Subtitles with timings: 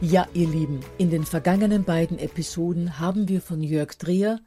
[0.00, 4.40] Ja, ihr Lieben, in den vergangenen beiden Episoden haben wir von Jörg Dreher,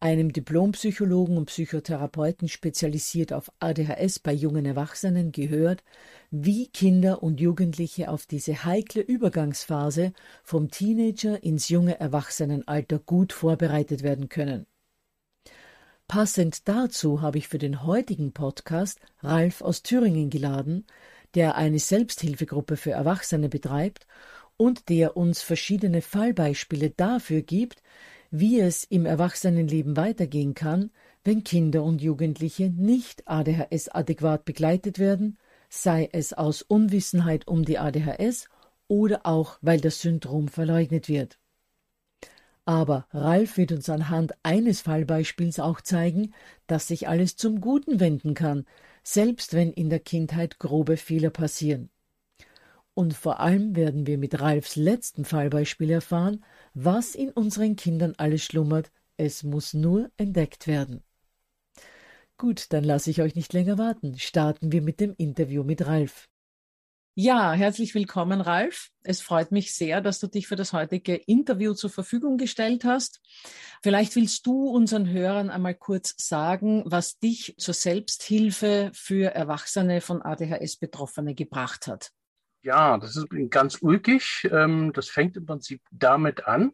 [0.00, 5.84] einem Diplompsychologen und Psychotherapeuten spezialisiert auf ADHS bei jungen Erwachsenen, gehört,
[6.30, 14.02] wie Kinder und Jugendliche auf diese heikle Übergangsphase vom Teenager ins junge Erwachsenenalter gut vorbereitet
[14.02, 14.66] werden können.
[16.08, 20.86] Passend dazu habe ich für den heutigen Podcast Ralf aus Thüringen geladen,
[21.34, 24.06] der eine Selbsthilfegruppe für Erwachsene betreibt
[24.56, 27.82] und der uns verschiedene Fallbeispiele dafür gibt,
[28.30, 30.90] wie es im Erwachsenenleben weitergehen kann,
[31.22, 35.38] wenn Kinder und Jugendliche nicht ADHS adäquat begleitet werden,
[35.68, 38.48] sei es aus Unwissenheit um die ADHS
[38.88, 41.38] oder auch weil das Syndrom verleugnet wird.
[42.66, 46.32] Aber Ralf wird uns anhand eines Fallbeispiels auch zeigen,
[46.66, 48.64] dass sich alles zum Guten wenden kann,
[49.02, 51.90] selbst wenn in der Kindheit grobe Fehler passieren.
[52.94, 56.44] Und vor allem werden wir mit Ralfs letzten Fallbeispiel erfahren,
[56.74, 58.92] was in unseren Kindern alles schlummert.
[59.16, 61.02] Es muss nur entdeckt werden.
[62.36, 64.18] Gut, dann lasse ich euch nicht länger warten.
[64.18, 66.28] Starten wir mit dem Interview mit Ralf.
[67.16, 68.90] Ja, herzlich willkommen, Ralf.
[69.04, 73.20] Es freut mich sehr, dass du dich für das heutige Interview zur Verfügung gestellt hast.
[73.84, 80.22] Vielleicht willst du unseren Hörern einmal kurz sagen, was dich zur Selbsthilfe für Erwachsene von
[80.22, 82.10] ADHS-Betroffene gebracht hat.
[82.64, 84.48] Ja, das ist ganz ulkig.
[84.50, 86.72] Ähm, das fängt im Prinzip damit an,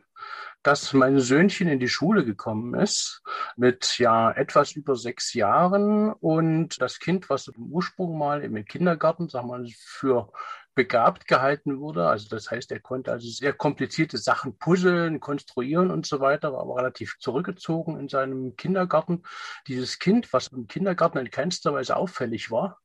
[0.63, 3.23] dass mein Söhnchen in die Schule gekommen ist
[3.57, 9.29] mit ja etwas über sechs Jahren und das Kind, was im Ursprung mal im Kindergarten,
[9.33, 10.31] wir mal, für
[10.77, 12.07] begabt gehalten wurde.
[12.07, 16.61] Also das heißt, er konnte also sehr komplizierte Sachen puzzeln, konstruieren und so weiter, war
[16.61, 19.25] aber relativ zurückgezogen in seinem Kindergarten.
[19.67, 22.79] Dieses Kind, was im Kindergarten in keinster Weise auffällig war,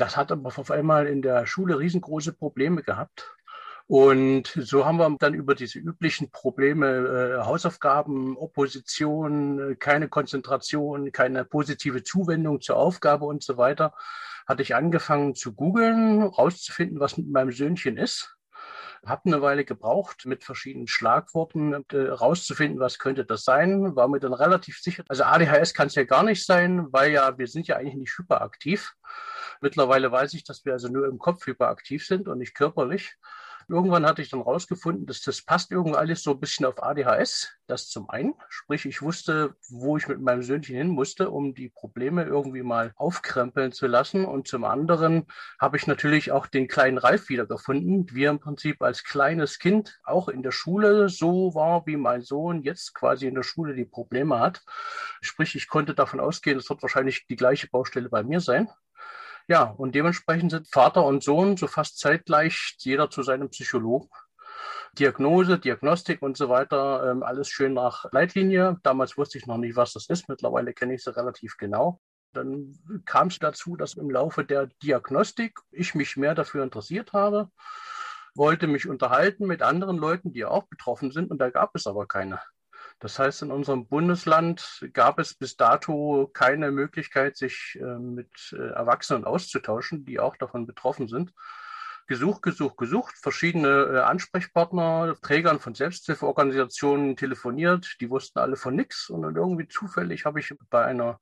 [0.00, 3.34] das hat aber auf einmal in der Schule riesengroße Probleme gehabt.
[3.86, 6.86] Und so haben wir dann über diese üblichen Probleme,
[7.40, 13.92] äh, Hausaufgaben, Opposition, keine Konzentration, keine positive Zuwendung zur Aufgabe und so weiter,
[14.46, 18.36] hatte ich angefangen zu googeln, rauszufinden, was mit meinem Söhnchen ist.
[19.04, 23.96] Hab eine Weile gebraucht, mit verschiedenen Schlagworten äh, rauszufinden, was könnte das sein.
[23.96, 25.02] War mir dann relativ sicher.
[25.08, 28.16] Also ADHS kann es ja gar nicht sein, weil ja wir sind ja eigentlich nicht
[28.16, 28.94] hyperaktiv.
[29.60, 33.16] Mittlerweile weiß ich, dass wir also nur im Kopf hyperaktiv sind und nicht körperlich.
[33.70, 37.48] Irgendwann hatte ich dann rausgefunden, dass das passt irgendwie alles so ein bisschen auf ADHS.
[37.68, 38.34] Das zum einen.
[38.48, 42.92] Sprich, ich wusste, wo ich mit meinem Söhnchen hin musste, um die Probleme irgendwie mal
[42.96, 44.24] aufkrempeln zu lassen.
[44.24, 45.28] Und zum anderen
[45.60, 50.00] habe ich natürlich auch den kleinen Ralf wiedergefunden, wie er im Prinzip als kleines Kind
[50.02, 53.84] auch in der Schule so war, wie mein Sohn jetzt quasi in der Schule die
[53.84, 54.64] Probleme hat.
[55.20, 58.68] Sprich, ich konnte davon ausgehen, es wird wahrscheinlich die gleiche Baustelle bei mir sein.
[59.48, 64.08] Ja, und dementsprechend sind Vater und Sohn so fast zeitgleich jeder zu seinem Psychologen.
[64.98, 68.78] Diagnose, Diagnostik und so weiter, ähm, alles schön nach Leitlinie.
[68.82, 70.28] Damals wusste ich noch nicht, was das ist.
[70.28, 72.00] Mittlerweile kenne ich sie relativ genau.
[72.32, 77.50] Dann kam es dazu, dass im Laufe der Diagnostik ich mich mehr dafür interessiert habe,
[78.34, 82.06] wollte mich unterhalten mit anderen Leuten, die auch betroffen sind, und da gab es aber
[82.06, 82.40] keine.
[83.00, 88.58] Das heißt, in unserem Bundesland gab es bis dato keine Möglichkeit, sich äh, mit äh,
[88.72, 91.32] Erwachsenen auszutauschen, die auch davon betroffen sind.
[92.06, 99.08] Gesucht, gesucht, gesucht, verschiedene äh, Ansprechpartner, Trägern von Selbsthilfeorganisationen telefoniert, die wussten alle von nichts
[99.08, 101.18] und dann irgendwie zufällig habe ich bei einer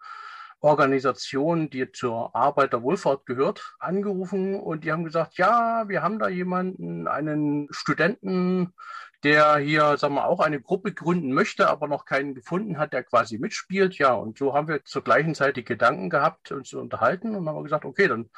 [0.61, 4.59] Organisation, die zur Arbeiterwohlfahrt gehört, angerufen.
[4.59, 8.75] Und die haben gesagt, ja, wir haben da jemanden, einen Studenten,
[9.25, 13.03] der hier, sagen wir, auch eine Gruppe gründen möchte, aber noch keinen gefunden hat, der
[13.03, 13.99] quasi mitspielt.
[13.99, 17.49] Ja, und so haben wir zur gleichen Zeit die Gedanken gehabt, uns zu unterhalten und
[17.49, 18.31] haben gesagt, okay, dann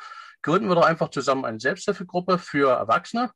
[0.43, 3.31] gründen wir doch einfach zusammen eine Selbsthilfegruppe für Erwachsene.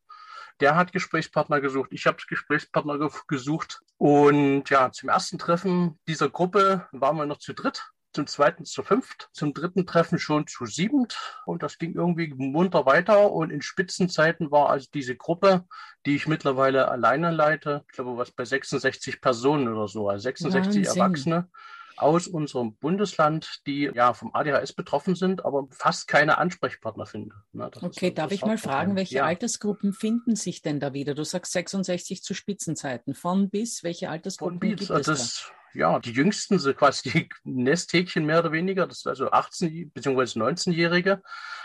[0.61, 3.81] Der hat Gesprächspartner gesucht, ich habe Gesprächspartner gesucht.
[3.99, 8.83] Und ja, zum ersten Treffen dieser Gruppe waren wir noch zu dritt zum zweiten zu
[8.83, 13.63] fünft, zum dritten Treffen schon zu siebend und das ging irgendwie munter weiter und in
[13.63, 15.65] Spitzenzeiten war also diese Gruppe,
[16.07, 20.87] die ich mittlerweile alleine leite, ich glaube was bei 66 Personen oder so, also 66
[20.87, 21.01] Wahnsinn.
[21.01, 21.49] Erwachsene
[21.97, 27.33] aus unserem Bundesland, die ja vom ADHS betroffen sind, aber fast keine Ansprechpartner finden.
[27.53, 29.25] Na, okay, darf ich mal fragen, welche ja.
[29.25, 31.15] Altersgruppen finden sich denn da wieder?
[31.15, 33.15] Du sagst 66 zu Spitzenzeiten.
[33.15, 35.64] Von bis, welche Altersgruppen Von bis, gibt es das, da?
[35.75, 40.38] Ja, die jüngsten sind quasi die Nesthäkchen mehr oder weniger, das ist also 18- bzw.
[40.38, 41.23] 19-Jährige.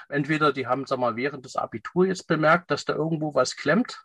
[0.09, 4.03] Entweder die haben, sag mal, während des Abitur jetzt bemerkt, dass da irgendwo was klemmt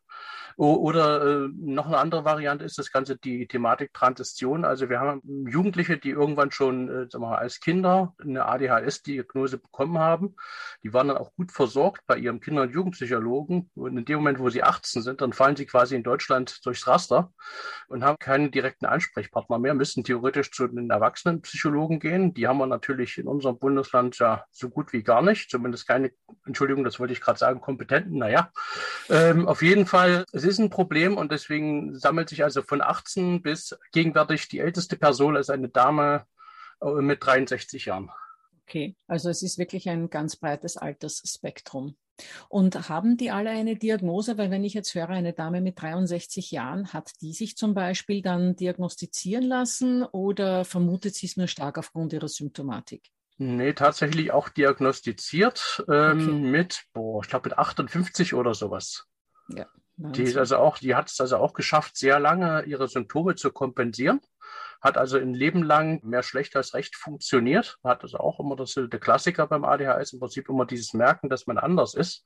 [0.57, 4.65] oder äh, noch eine andere Variante ist das Ganze die Thematik Transition.
[4.65, 9.59] Also wir haben Jugendliche, die irgendwann schon äh, sagen wir mal, als Kinder eine ADHS-Diagnose
[9.59, 10.37] bekommen haben.
[10.83, 13.71] Die waren dann auch gut versorgt bei ihrem Kinder- und Jugendpsychologen.
[13.75, 16.87] Und in dem Moment, wo sie 18 sind, dann fallen sie quasi in Deutschland durchs
[16.87, 17.33] Raster
[17.89, 22.35] und haben keinen direkten Ansprechpartner mehr, müssen theoretisch zu den Erwachsenenpsychologen gehen.
[22.35, 25.51] Die haben wir natürlich in unserem Bundesland ja so gut wie gar nicht.
[25.51, 26.13] Zumindest keine,
[26.47, 28.19] Entschuldigung, das wollte ich gerade sagen, kompetenten.
[28.19, 28.51] Naja,
[29.09, 33.43] ähm, auf jeden Fall es ist ein Problem und deswegen sammelt sich also von 18
[33.43, 36.27] bis gegenwärtig die älteste Person als eine Dame
[36.83, 38.11] äh, mit 63 Jahren.
[38.63, 41.97] Okay, also es ist wirklich ein ganz breites Altersspektrum.
[42.49, 44.39] Und haben die alle eine Diagnose?
[44.39, 48.23] Weil wenn ich jetzt höre, eine Dame mit 63 Jahren, hat die sich zum Beispiel
[48.23, 53.11] dann diagnostizieren lassen oder vermutet sie es nur stark aufgrund ihrer Symptomatik?
[53.37, 56.31] Nee, tatsächlich auch diagnostiziert ähm, okay.
[56.31, 59.09] mit, boah, ich glaube mit 58 oder sowas.
[59.49, 63.37] Ja, die ist also auch, die hat es also auch geschafft, sehr lange ihre Symptome
[63.37, 64.21] zu kompensieren
[64.85, 67.79] hat also ein Leben lang mehr schlecht als recht funktioniert.
[67.83, 71.47] Hat also auch immer das, der Klassiker beim ADHS im Prinzip immer dieses Merken, dass
[71.47, 72.23] man anders ist.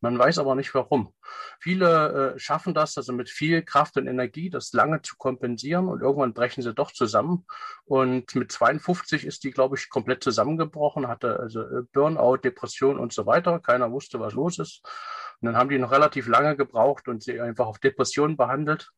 [0.00, 1.12] Man weiß aber nicht warum.
[1.60, 6.00] Viele äh, schaffen das also mit viel Kraft und Energie, das lange zu kompensieren und
[6.00, 7.46] irgendwann brechen sie doch zusammen.
[7.84, 13.12] Und mit 52 ist die, glaube ich, komplett zusammengebrochen, hatte also äh, Burnout, Depression und
[13.12, 13.60] so weiter.
[13.60, 14.82] Keiner wusste, was los ist.
[15.40, 18.90] Und dann haben die noch relativ lange gebraucht und sie einfach auf Depressionen behandelt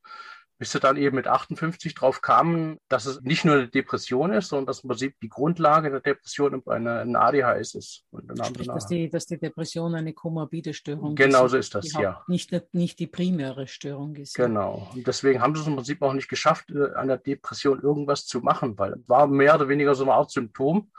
[0.60, 4.50] bis sie dann eben mit 58 drauf kamen, dass es nicht nur eine Depression ist,
[4.50, 8.04] sondern dass im Prinzip die Grundlage der Depression eine, ein ADHS ist.
[8.10, 11.32] Und dann Sprich, haben dass, die, dass die Depression eine komorbide Störung genau ist.
[11.32, 12.22] Genau so ist das, ja.
[12.28, 14.34] Nicht, nicht die primäre Störung ist.
[14.34, 14.86] Genau.
[14.94, 18.26] Und deswegen haben sie es im Prinzip auch nicht geschafft, äh, an der Depression irgendwas
[18.26, 20.90] zu machen, weil es war mehr oder weniger so eine Art Symptom.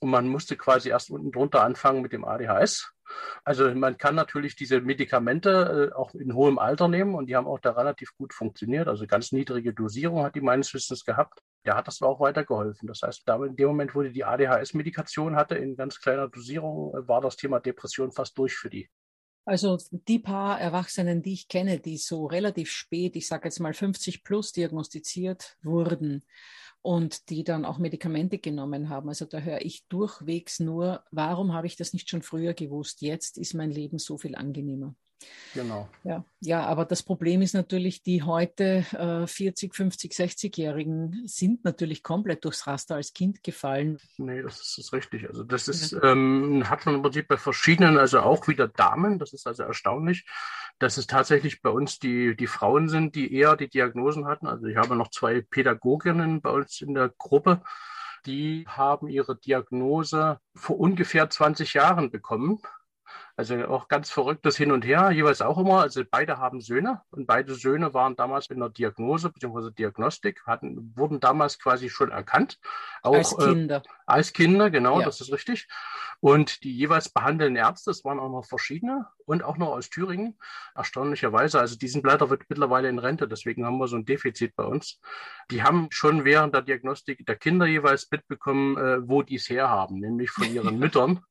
[0.00, 2.94] Und man musste quasi erst unten drunter anfangen mit dem ADHS.
[3.44, 7.46] Also man kann natürlich diese Medikamente äh, auch in hohem Alter nehmen und die haben
[7.46, 8.88] auch da relativ gut funktioniert.
[8.88, 11.40] Also ganz niedrige Dosierung hat die meines Wissens gehabt.
[11.64, 12.88] Der hat das auch weitergeholfen.
[12.88, 17.08] Das heißt, in dem Moment, wo die die ADHS-Medikation hatte, in ganz kleiner Dosierung, äh,
[17.08, 18.88] war das Thema Depression fast durch für die.
[19.44, 23.74] Also die paar Erwachsenen, die ich kenne, die so relativ spät, ich sage jetzt mal
[23.74, 26.24] 50 plus diagnostiziert wurden,
[26.82, 29.08] und die dann auch Medikamente genommen haben.
[29.08, 33.00] Also da höre ich durchwegs nur, warum habe ich das nicht schon früher gewusst?
[33.02, 34.94] Jetzt ist mein Leben so viel angenehmer.
[35.54, 35.88] Genau.
[36.02, 42.02] Ja, ja, aber das Problem ist natürlich, die heute äh, 40, 50, 60-Jährigen sind natürlich
[42.02, 43.98] komplett durchs Raster als Kind gefallen.
[44.16, 45.28] Nee, das ist, ist richtig.
[45.28, 46.02] Also das ist, ja.
[46.04, 50.24] ähm, hat man im Prinzip bei verschiedenen, also auch wieder Damen, das ist also erstaunlich,
[50.78, 54.46] dass es tatsächlich bei uns die, die Frauen sind, die eher die Diagnosen hatten.
[54.46, 57.62] Also ich habe noch zwei Pädagoginnen bei uns in der Gruppe,
[58.24, 62.60] die haben ihre Diagnose vor ungefähr 20 Jahren bekommen
[63.34, 65.80] Also auch ganz verrücktes Hin und Her, jeweils auch immer.
[65.80, 69.70] Also beide haben Söhne und beide Söhne waren damals in der Diagnose bzw.
[69.70, 72.58] Diagnostik, hatten, wurden damals quasi schon erkannt.
[73.02, 73.76] Auch, als äh, Kinder.
[73.76, 75.06] Äh, als Kinder, genau, ja.
[75.06, 75.66] das ist richtig.
[76.20, 80.38] Und die jeweils behandelnden Ärzte, es waren auch noch verschiedene und auch noch aus Thüringen,
[80.74, 81.58] erstaunlicherweise.
[81.58, 85.00] Also diesen Blätter wird mittlerweile in Rente, deswegen haben wir so ein Defizit bei uns.
[85.50, 89.98] Die haben schon während der Diagnostik der Kinder jeweils mitbekommen, äh, wo die es herhaben,
[90.00, 91.24] nämlich von ihren Müttern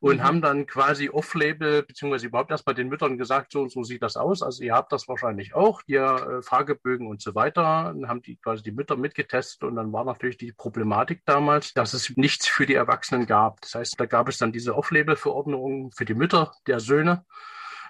[0.00, 0.22] und mhm.
[0.22, 4.02] haben dann quasi off-label, beziehungsweise überhaupt erst bei den Müttern gesagt, so und so sieht
[4.02, 4.42] das aus.
[4.42, 7.92] Also ihr habt das wahrscheinlich auch, ihr äh, Fragebögen und so weiter.
[7.94, 11.94] Dann haben die quasi die Mütter mitgetestet und dann war natürlich die Problematik damals, dass
[11.94, 13.60] es nichts für die Erwachsenen gab.
[13.60, 17.24] Das heißt, da gab es dann diese Off-Label-Verordnungen für die Mütter der Söhne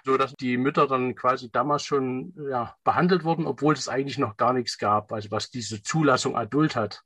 [0.05, 4.37] so dass die Mütter dann quasi damals schon ja, behandelt wurden, obwohl es eigentlich noch
[4.37, 7.03] gar nichts gab, also was diese Zulassung adult hat,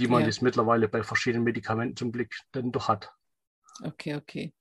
[0.00, 0.26] die man ja.
[0.26, 3.12] jetzt mittlerweile bei verschiedenen Medikamenten zum Glück dann doch hat.
[3.82, 4.52] Okay, okay.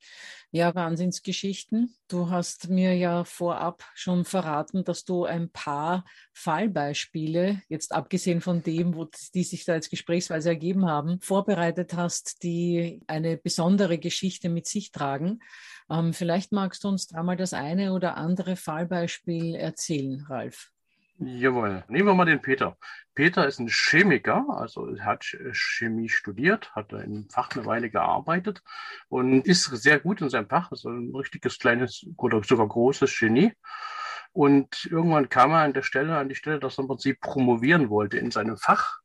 [0.51, 1.93] Ja, Wahnsinnsgeschichten.
[2.07, 8.63] Du hast mir ja vorab schon verraten, dass du ein paar Fallbeispiele, jetzt abgesehen von
[8.63, 14.47] dem, wo die sich da als Gesprächsweise ergeben haben, vorbereitet hast, die eine besondere Geschichte
[14.49, 15.39] mit sich tragen.
[15.89, 20.71] Ähm, vielleicht magst du uns da mal das eine oder andere Fallbeispiel erzählen, Ralf.
[21.21, 21.83] Jawohl.
[21.89, 22.77] Nehmen wir mal den Peter.
[23.13, 28.63] Peter ist ein Chemiker, also hat Chemie studiert, hat im Fach eine Weile gearbeitet
[29.09, 33.51] und ist sehr gut in seinem Fach, also ein richtiges kleines oder sogar großes Genie.
[34.31, 37.89] Und irgendwann kam er an der Stelle, an die Stelle, dass er im Prinzip promovieren
[37.89, 38.99] wollte in seinem Fach.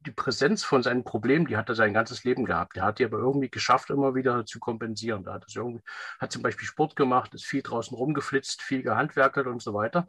[0.00, 2.74] Die Präsenz von seinen Problemen, die hat er sein ganzes Leben gehabt.
[2.74, 5.22] Der hat die aber irgendwie geschafft, immer wieder zu kompensieren.
[5.22, 5.84] Da hat, er irgendwie,
[6.18, 10.08] hat zum Beispiel Sport gemacht, ist viel draußen rumgeflitzt, viel gehandwerkelt und so weiter.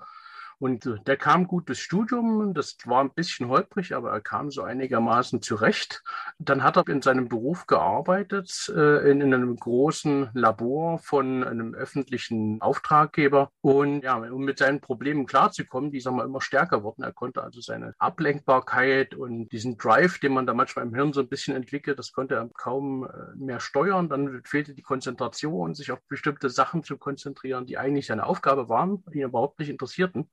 [0.59, 2.53] Und äh, der kam gut durchs Studium.
[2.53, 6.03] Das war ein bisschen holprig, aber er kam so einigermaßen zurecht.
[6.37, 11.73] Dann hat er in seinem Beruf gearbeitet, äh, in, in, einem großen Labor von einem
[11.73, 13.51] öffentlichen Auftraggeber.
[13.61, 17.03] Und ja, um mit seinen Problemen klarzukommen, die sagen wir immer stärker wurden.
[17.03, 21.21] Er konnte also seine Ablenkbarkeit und diesen Drive, den man da manchmal im Hirn so
[21.21, 24.09] ein bisschen entwickelt, das konnte er kaum äh, mehr steuern.
[24.09, 29.05] Dann fehlte die Konzentration, sich auf bestimmte Sachen zu konzentrieren, die eigentlich seine Aufgabe waren,
[29.13, 30.29] die ihn überhaupt nicht interessierten.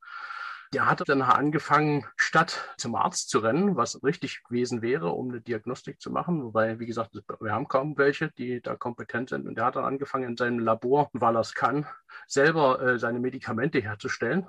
[0.73, 5.41] Der hatte dann angefangen, statt zum Arzt zu rennen, was richtig gewesen wäre, um eine
[5.41, 6.43] Diagnostik zu machen.
[6.43, 9.47] Wobei, wie gesagt, wir haben kaum welche, die da kompetent sind.
[9.47, 11.87] Und der hat dann angefangen, in seinem Labor, weil er es kann,
[12.27, 14.47] selber äh, seine Medikamente herzustellen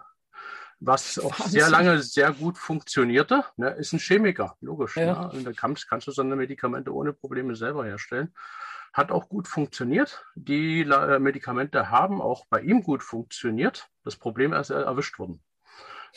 [0.79, 1.59] was auch Wahnsinn.
[1.59, 3.43] sehr lange sehr gut funktionierte.
[3.55, 4.95] Ne, ist ein Chemiker, logisch.
[4.97, 5.23] Ja.
[5.23, 5.29] Ne?
[5.31, 8.33] Und da kannst, kannst du seine Medikamente ohne Probleme selber herstellen.
[8.93, 10.23] Hat auch gut funktioniert.
[10.35, 13.89] Die äh, Medikamente haben auch bei ihm gut funktioniert.
[14.03, 15.41] Das Problem ist erwischt worden.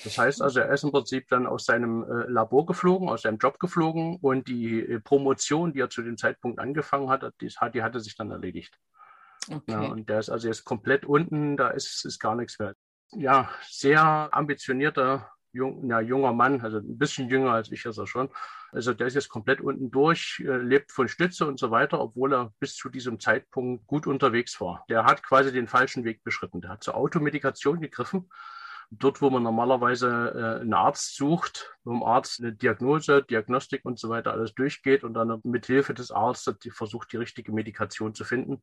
[0.05, 3.39] Das heißt also, er ist im Prinzip dann aus seinem äh, Labor geflogen, aus seinem
[3.39, 7.83] Job geflogen und die äh, Promotion, die er zu dem Zeitpunkt angefangen hat, die, die
[7.83, 8.79] hatte sich dann erledigt.
[9.51, 9.73] Okay.
[9.73, 12.75] Ja, und der ist also jetzt komplett unten, da ist, ist gar nichts mehr.
[13.13, 18.07] Ja, sehr ambitionierter jung, ja, junger Mann, also ein bisschen jünger als ich ist er
[18.07, 18.29] schon.
[18.73, 22.33] Also der ist jetzt komplett unten durch, äh, lebt von Stütze und so weiter, obwohl
[22.33, 24.85] er bis zu diesem Zeitpunkt gut unterwegs war.
[24.89, 26.61] Der hat quasi den falschen Weg beschritten.
[26.61, 28.31] Der hat zur Automedikation gegriffen
[28.91, 33.99] dort, wo man normalerweise äh, einen Arzt sucht, wo ein Arzt eine Diagnose, Diagnostik und
[33.99, 38.25] so weiter alles durchgeht und dann mit Hilfe des Arztes versucht, die richtige Medikation zu
[38.25, 38.63] finden.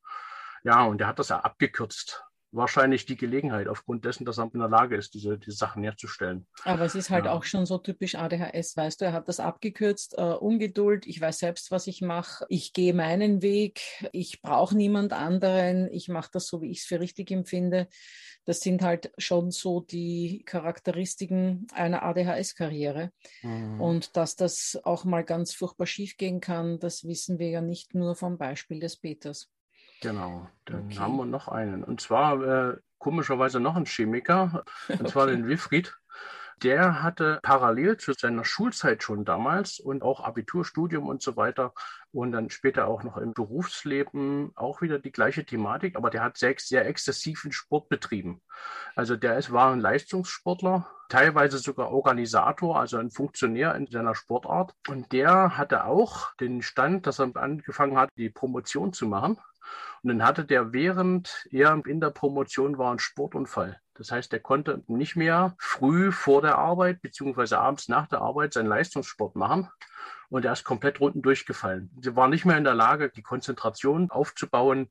[0.64, 4.60] Ja, und er hat das ja abgekürzt wahrscheinlich die Gelegenheit, aufgrund dessen, dass er in
[4.60, 6.48] der Lage ist, diese, diese Sachen herzustellen.
[6.64, 7.34] Aber es ist halt ja.
[7.34, 11.40] auch schon so typisch ADHS, weißt du, er hat das abgekürzt, äh, Ungeduld, ich weiß
[11.40, 16.48] selbst, was ich mache, ich gehe meinen Weg, ich brauche niemand anderen, ich mache das
[16.48, 17.88] so, wie ich es für richtig empfinde.
[18.46, 23.12] Das sind halt schon so die Charakteristiken einer ADHS-Karriere.
[23.42, 23.82] Mhm.
[23.82, 27.94] Und dass das auch mal ganz furchtbar schief gehen kann, das wissen wir ja nicht
[27.94, 29.50] nur vom Beispiel des Peters.
[30.02, 31.00] Genau, dann okay.
[31.00, 31.84] haben wir noch einen.
[31.84, 34.64] Und zwar äh, komischerweise noch ein Chemiker,
[35.00, 35.96] und zwar den Wilfried.
[36.64, 41.72] Der hatte parallel zu seiner Schulzeit schon damals und auch Abiturstudium und so weiter
[42.12, 46.38] und dann später auch noch im Berufsleben auch wieder die gleiche Thematik, aber der hat
[46.38, 48.42] sehr, sehr exzessiven Sport betrieben.
[48.96, 54.74] Also der ist, war ein Leistungssportler, teilweise sogar Organisator, also ein Funktionär in seiner Sportart.
[54.88, 59.38] Und der hatte auch den Stand, dass er angefangen hat, die Promotion zu machen.
[60.04, 63.80] Und dann hatte der während er in der Promotion war ein Sportunfall.
[63.96, 68.54] Das heißt, er konnte nicht mehr früh vor der Arbeit beziehungsweise abends nach der Arbeit
[68.54, 69.70] seinen Leistungssport machen.
[70.30, 71.92] Und er ist komplett unten durchgefallen.
[72.02, 74.90] Sie war nicht mehr in der Lage, die Konzentration aufzubauen,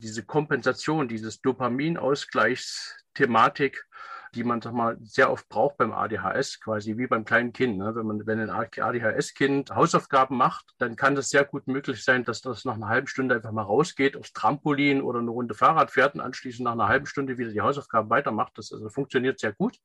[0.00, 3.87] diese Kompensation, dieses Dopaminausgleichsthematik
[4.34, 7.78] die man sag mal sehr oft braucht beim ADHS, quasi wie beim kleinen Kind.
[7.78, 7.94] Ne?
[7.94, 12.40] Wenn man, wenn ein ADHS-Kind Hausaufgaben macht, dann kann das sehr gut möglich sein, dass
[12.40, 16.14] das nach einer halben Stunde einfach mal rausgeht aufs Trampolin oder eine Runde Fahrrad fährt
[16.14, 18.52] und anschließend nach einer halben Stunde wieder die Hausaufgaben weitermacht.
[18.56, 19.78] Das also funktioniert sehr gut.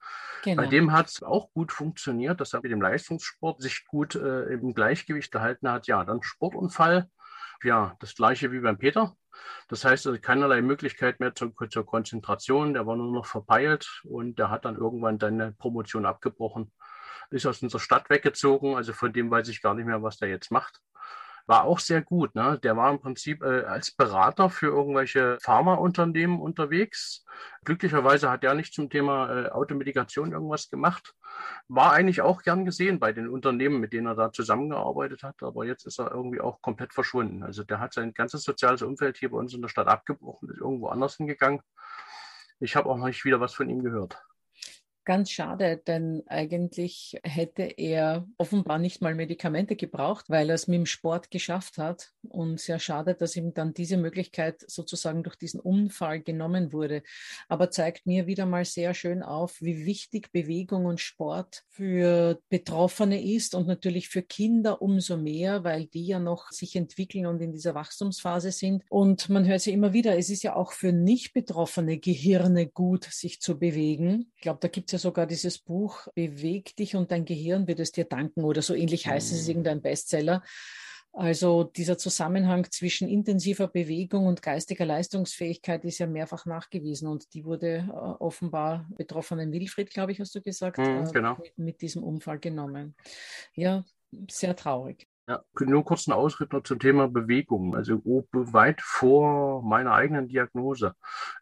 [0.43, 0.61] Genau.
[0.61, 4.45] Bei dem hat es auch gut funktioniert, dass er mit dem Leistungssport sich gut äh,
[4.45, 5.87] im Gleichgewicht gehalten hat.
[5.87, 7.09] Ja, dann Sportunfall.
[7.63, 9.15] Ja, das gleiche wie beim Peter.
[9.67, 12.73] Das heißt, also keinerlei Möglichkeit mehr zur, zur Konzentration.
[12.73, 16.71] Der war nur noch verpeilt und der hat dann irgendwann seine Promotion abgebrochen,
[17.29, 18.75] ist aus unserer Stadt weggezogen.
[18.75, 20.81] Also von dem weiß ich gar nicht mehr, was der jetzt macht
[21.45, 22.35] war auch sehr gut.
[22.35, 22.59] Ne?
[22.63, 27.25] Der war im Prinzip äh, als Berater für irgendwelche Pharmaunternehmen unterwegs.
[27.65, 31.13] Glücklicherweise hat er nicht zum Thema äh, Automedikation irgendwas gemacht.
[31.67, 35.41] War eigentlich auch gern gesehen bei den Unternehmen, mit denen er da zusammengearbeitet hat.
[35.43, 37.43] Aber jetzt ist er irgendwie auch komplett verschwunden.
[37.43, 40.59] Also der hat sein ganzes soziales Umfeld hier bei uns in der Stadt abgebrochen, ist
[40.59, 41.61] irgendwo anders hingegangen.
[42.59, 44.17] Ich habe auch noch nicht wieder was von ihm gehört.
[45.05, 50.77] Ganz schade, denn eigentlich hätte er offenbar nicht mal Medikamente gebraucht, weil er es mit
[50.77, 52.11] dem Sport geschafft hat.
[52.29, 57.03] Und sehr schade, dass ihm dann diese Möglichkeit sozusagen durch diesen Unfall genommen wurde.
[57.49, 63.21] Aber zeigt mir wieder mal sehr schön auf, wie wichtig Bewegung und Sport für Betroffene
[63.21, 67.51] ist und natürlich für Kinder umso mehr, weil die ja noch sich entwickeln und in
[67.51, 68.85] dieser Wachstumsphase sind.
[68.89, 73.03] Und man hört ja immer wieder, es ist ja auch für nicht betroffene Gehirne gut,
[73.03, 74.31] sich zu bewegen.
[74.35, 77.79] Ich glaube, da gibt es ja sogar dieses Buch Beweg dich und dein Gehirn wird
[77.79, 79.49] es dir danken oder so ähnlich heißt es, ist mhm.
[79.49, 80.43] irgendein Bestseller.
[81.15, 87.45] Also dieser Zusammenhang zwischen intensiver Bewegung und geistiger Leistungsfähigkeit ist ja mehrfach nachgewiesen und die
[87.45, 91.37] wurde äh, offenbar betroffenen Wilfried, glaube ich, hast du gesagt, mhm, genau.
[91.37, 92.95] mit, mit diesem Unfall genommen.
[93.53, 93.85] Ja,
[94.29, 95.07] sehr traurig.
[95.25, 97.77] Ja, nur kurz einen Ausritt noch zum Thema Bewegung.
[97.77, 100.95] Also weit vor meiner eigenen Diagnose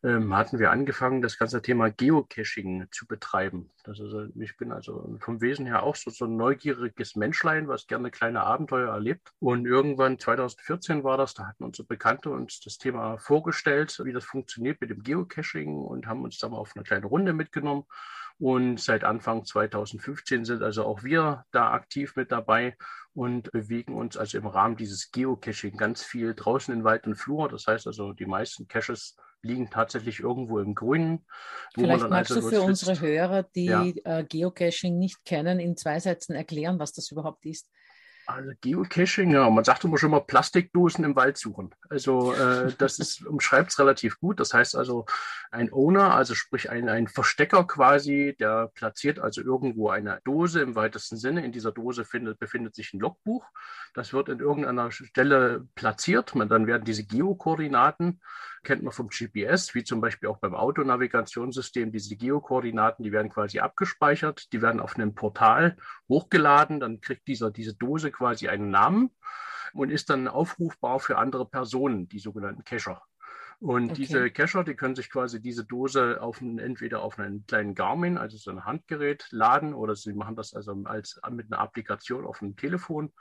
[0.03, 3.71] ähm, hatten wir angefangen, das ganze Thema Geocaching zu betreiben.
[3.83, 7.87] Das ist, ich bin also vom Wesen her auch so, so ein neugieriges Menschlein, was
[7.87, 9.33] gerne kleine Abenteuer erlebt.
[9.39, 14.25] Und irgendwann 2014 war das, da hatten unsere Bekannte uns das Thema vorgestellt, wie das
[14.25, 17.85] funktioniert mit dem Geocaching und haben uns da mal auf eine kleine Runde mitgenommen.
[18.41, 22.75] Und seit Anfang 2015 sind also auch wir da aktiv mit dabei
[23.13, 27.49] und bewegen uns also im Rahmen dieses Geocaching ganz viel draußen in Wald und Flur.
[27.49, 31.23] Das heißt also, die meisten Caches liegen tatsächlich irgendwo im Grünen.
[31.75, 33.85] Vielleicht magst also du für unsere Hörer, die ja.
[34.05, 37.69] äh, Geocaching nicht kennen, in zwei Sätzen erklären, was das überhaupt ist.
[38.27, 41.73] Also Geocaching, ja, man sagt immer schon mal Plastikdosen im Wald suchen.
[41.89, 44.39] Also äh, das ist, umschreibt es relativ gut.
[44.39, 45.05] Das heißt also,
[45.51, 50.75] ein Owner, also sprich ein, ein Verstecker quasi, der platziert also irgendwo eine Dose im
[50.75, 51.43] weitesten Sinne.
[51.43, 53.45] In dieser Dose findet, befindet sich ein Logbuch.
[53.93, 56.35] Das wird in irgendeiner Stelle platziert.
[56.35, 58.21] Man, dann werden diese Geokoordinaten
[58.63, 63.59] kennt man vom GPS, wie zum Beispiel auch beim Autonavigationssystem, diese Geokoordinaten, die werden quasi
[63.59, 69.11] abgespeichert, die werden auf einem Portal hochgeladen, dann kriegt dieser, diese Dose quasi einen Namen
[69.73, 73.01] und ist dann aufrufbar für andere Personen, die sogenannten Cacher.
[73.59, 73.93] Und okay.
[73.93, 78.17] diese Cacher, die können sich quasi diese Dose auf einen, entweder auf einen kleinen Garmin,
[78.17, 82.41] also so ein Handgerät, laden oder sie machen das also als, mit einer Applikation auf
[82.41, 83.13] einem Telefon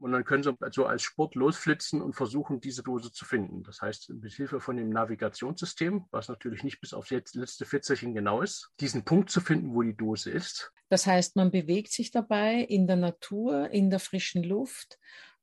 [0.00, 3.62] und dann können sie so als Sport losflitzen und versuchen, diese Dose zu finden.
[3.62, 8.42] Das heißt, mit Hilfe von dem Navigationssystem, was natürlich nicht bis aufs letzte Fitzelchen genau
[8.42, 10.72] ist, diesen Punkt zu finden, wo die Dose ist.
[10.88, 14.98] Das heißt, man bewegt sich dabei in der Natur, in der frischen Luft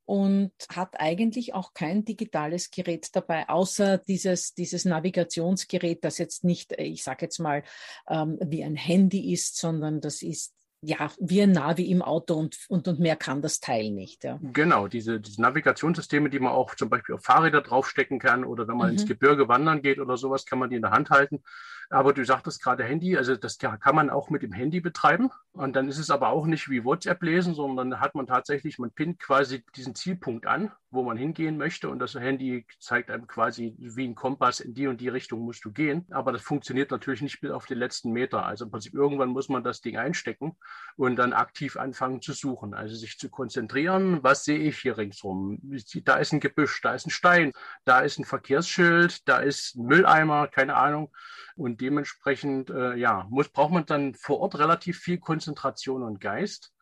[0.08, 6.72] und hat eigentlich auch kein digitales Gerät dabei, außer dieses, dieses Navigationsgerät, das jetzt nicht,
[6.72, 7.62] ich sage jetzt mal,
[8.08, 12.56] ähm, wie ein Handy ist, sondern das ist ja, wie ein Navi im Auto und,
[12.68, 14.24] und, und mehr kann das Teil nicht.
[14.24, 14.38] Ja.
[14.40, 18.76] Genau, diese, diese Navigationssysteme, die man auch zum Beispiel auf Fahrräder draufstecken kann oder wenn
[18.76, 18.92] man mhm.
[18.94, 21.42] ins Gebirge wandern geht oder sowas, kann man die in der Hand halten.
[21.90, 25.30] Aber du sagtest gerade Handy, also das kann man auch mit dem Handy betreiben.
[25.52, 28.78] Und dann ist es aber auch nicht wie WhatsApp lesen, sondern dann hat man tatsächlich,
[28.78, 31.88] man pinnt quasi diesen Zielpunkt an, wo man hingehen möchte.
[31.90, 35.64] Und das Handy zeigt einem quasi wie ein Kompass, in die und die Richtung musst
[35.64, 36.06] du gehen.
[36.10, 38.46] Aber das funktioniert natürlich nicht bis auf den letzten Meter.
[38.46, 40.56] Also im Prinzip irgendwann muss man das Ding einstecken
[40.96, 42.72] und dann aktiv anfangen zu suchen.
[42.72, 45.58] Also sich zu konzentrieren, was sehe ich hier ringsrum?
[46.04, 47.52] Da ist ein Gebüsch, da ist ein Stein,
[47.84, 51.12] da ist ein Verkehrsschild, da ist ein Mülleimer, keine Ahnung.
[51.56, 56.72] Und dementsprechend, äh, ja, muss, braucht man dann vor Ort relativ viel Konzentration und Geist,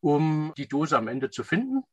[0.00, 1.84] um die Dose am Ende zu finden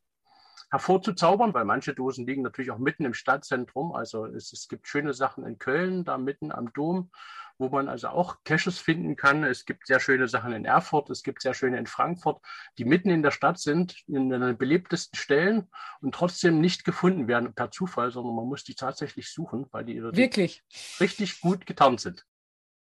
[0.71, 3.93] hervorzuzaubern, weil manche Dosen liegen natürlich auch mitten im Stadtzentrum.
[3.93, 7.11] Also es, es gibt schöne Sachen in Köln, da mitten am Dom,
[7.57, 9.43] wo man also auch Caches finden kann.
[9.43, 12.41] Es gibt sehr schöne Sachen in Erfurt, es gibt sehr schöne in Frankfurt,
[12.77, 15.69] die mitten in der Stadt sind, in den belebtesten Stellen
[16.01, 20.01] und trotzdem nicht gefunden werden per Zufall, sondern man muss die tatsächlich suchen, weil die
[20.01, 20.63] wirklich
[20.99, 22.25] richtig gut getarnt sind.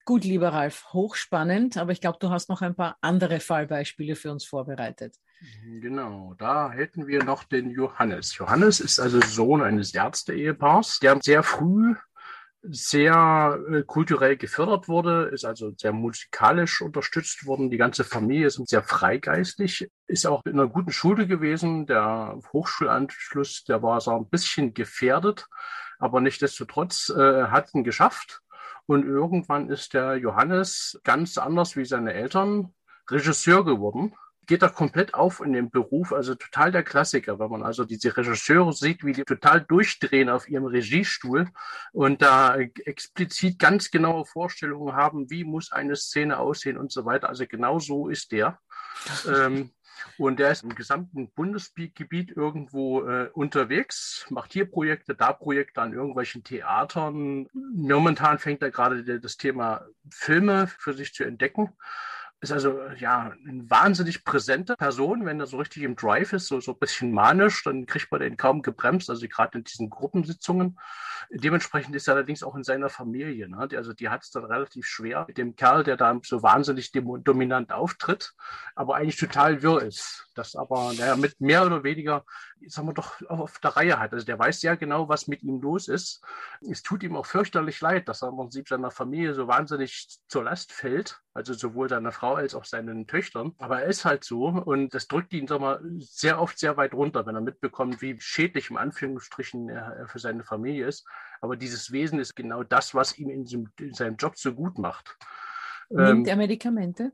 [0.06, 4.30] Gut, lieber Ralf, hochspannend, aber ich glaube, du hast noch ein paar andere Fallbeispiele für
[4.30, 5.16] uns vorbereitet.
[5.80, 8.36] Genau, da hätten wir noch den Johannes.
[8.38, 11.94] Johannes ist also Sohn eines Ärzte-Ehepaars, der sehr früh
[12.66, 17.70] sehr äh, kulturell gefördert wurde, ist also sehr musikalisch unterstützt worden.
[17.70, 21.84] Die ganze Familie ist sehr freigeistig, ist auch in einer guten Schule gewesen.
[21.84, 25.46] Der Hochschulanschluss, der war so ein bisschen gefährdet,
[25.98, 28.40] aber nichtdestotrotz äh, hat ihn geschafft.
[28.86, 32.72] Und irgendwann ist der Johannes ganz anders wie seine Eltern
[33.10, 34.14] Regisseur geworden
[34.46, 38.16] geht da komplett auf in dem Beruf, also total der Klassiker, wenn man also diese
[38.16, 41.48] Regisseure sieht, wie die total durchdrehen auf ihrem Regiestuhl
[41.92, 47.28] und da explizit ganz genaue Vorstellungen haben, wie muss eine Szene aussehen und so weiter.
[47.28, 48.58] Also genau so ist der.
[49.28, 49.70] ähm,
[50.18, 55.92] und der ist im gesamten Bundesgebiet irgendwo äh, unterwegs, macht hier Projekte, da Projekte an
[55.92, 57.48] irgendwelchen Theatern.
[57.52, 61.72] Momentan fängt er gerade das Thema Filme für sich zu entdecken
[62.44, 66.60] ist also ja eine wahnsinnig präsente Person, wenn er so richtig im Drive ist, so,
[66.60, 70.78] so ein bisschen manisch, dann kriegt man den kaum gebremst, also gerade in diesen Gruppensitzungen.
[71.30, 73.48] Dementsprechend ist er allerdings auch in seiner Familie.
[73.48, 73.66] Ne?
[73.68, 76.92] Die, also die hat es dann relativ schwer mit dem Kerl, der da so wahnsinnig
[76.92, 78.34] dominant auftritt,
[78.74, 80.23] aber eigentlich total wirr ist.
[80.34, 82.24] Das aber naja, mit mehr oder weniger,
[82.66, 84.12] sagen wir doch, auf der Reihe hat.
[84.12, 86.22] Also der weiß sehr genau, was mit ihm los ist.
[86.68, 90.44] Es tut ihm auch fürchterlich leid, dass er im Prinzip seiner Familie so wahnsinnig zur
[90.44, 93.54] Last fällt also sowohl seiner Frau als auch seinen Töchtern.
[93.58, 96.94] Aber er ist halt so und das drückt ihn, sag mal, sehr oft sehr weit
[96.94, 101.04] runter, wenn er mitbekommt, wie schädlich im Anführungsstrichen er für seine Familie ist.
[101.40, 103.46] Aber dieses Wesen ist genau das, was ihm in,
[103.92, 105.18] seinem Job so gut macht.
[105.90, 107.12] Nimmt ähm, er Medikamente?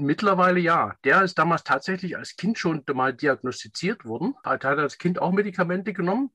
[0.00, 0.94] Mittlerweile ja.
[1.04, 4.34] Der ist damals tatsächlich als Kind schon mal diagnostiziert worden.
[4.44, 6.30] Hat, hat als Kind auch Medikamente genommen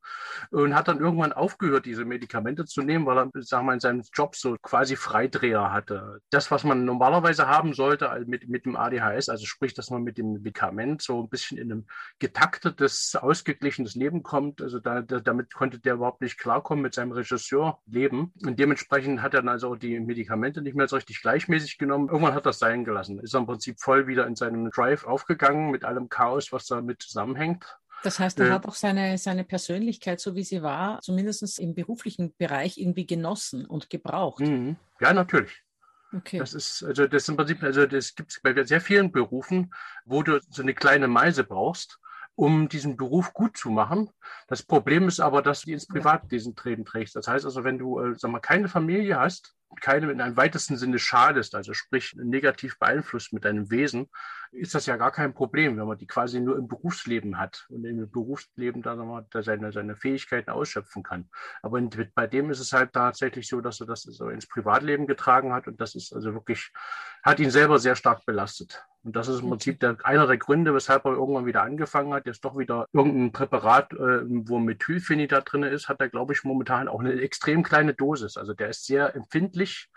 [0.51, 4.03] und hat dann irgendwann aufgehört, diese Medikamente zu nehmen, weil er, sagen wir, in seinem
[4.13, 6.19] Job so quasi Freidreher hatte.
[6.29, 10.17] Das, was man normalerweise haben sollte mit, mit dem ADHS, also sprich, dass man mit
[10.17, 11.87] dem Medikament so ein bisschen in einem
[12.19, 14.61] getaktetes, ausgeglichenes Leben kommt.
[14.61, 18.33] Also da, da, damit konnte der überhaupt nicht klarkommen mit seinem Regisseur leben.
[18.45, 22.09] Und dementsprechend hat er dann also die Medikamente nicht mehr so richtig gleichmäßig genommen.
[22.09, 23.19] Irgendwann hat er das sein gelassen.
[23.19, 27.65] Ist Prinzip voll wieder in seinem Drive aufgegangen mit allem Chaos, was damit zusammenhängt.
[28.03, 31.73] Das heißt, er äh, hat auch seine, seine Persönlichkeit, so wie sie war, zumindest im
[31.73, 34.41] beruflichen Bereich irgendwie genossen und gebraucht.
[34.41, 34.75] Mhm.
[34.99, 35.63] Ja, natürlich.
[36.15, 36.37] Okay.
[36.37, 39.73] Das ist, also das im Prinzip, also das gibt es bei sehr vielen Berufen,
[40.05, 41.99] wo du so eine kleine Meise brauchst,
[42.37, 44.11] um diesen Beruf gut zu machen.
[44.47, 47.15] Das Problem ist aber, dass du ins Privatleben treten trägst.
[47.15, 50.77] Das heißt also, wenn du, äh, sag mal, keine Familie hast, keinem in einem weitesten
[50.77, 54.07] Sinne schadest, also sprich negativ beeinflusst mit deinem Wesen,
[54.51, 57.83] ist das ja gar kein Problem, wenn man die quasi nur im Berufsleben hat und
[57.83, 61.29] im Berufsleben dann da seine, seine Fähigkeiten ausschöpfen kann.
[61.63, 61.81] Aber
[62.13, 65.67] bei dem ist es halt tatsächlich so, dass er das so ins Privatleben getragen hat
[65.67, 66.71] und das ist also wirklich,
[67.23, 68.85] hat ihn selber sehr stark belastet.
[69.07, 72.25] Und das ist im Prinzip der, einer der Gründe, weshalb er irgendwann wieder angefangen hat,
[72.25, 76.89] jetzt doch wieder irgendein Präparat, äh, wo Methylphenidat drin ist, hat er, glaube ich, momentan
[76.89, 78.35] auch eine extrem kleine Dosis.
[78.35, 79.89] Also der ist sehr empfindlich,